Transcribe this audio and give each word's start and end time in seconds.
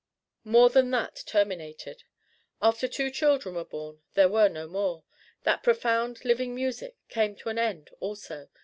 More 0.43 0.71
than 0.71 0.89
that 0.89 1.21
terminated. 1.27 2.05
After 2.59 2.87
two 2.87 3.11
children 3.11 3.53
were 3.53 3.63
born, 3.63 4.01
there 4.15 4.29
were 4.29 4.49
no 4.49 4.67
more: 4.67 5.03
that 5.43 5.61
profound 5.61 6.25
living 6.25 6.55
music 6.55 6.95
came 7.07 7.35
to 7.35 7.49
an 7.49 7.59
end 7.59 7.91
also. 7.99 8.49